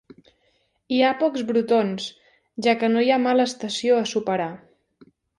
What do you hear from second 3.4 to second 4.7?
estació a superar.